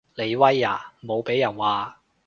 [0.15, 1.99] 你威啊無被人話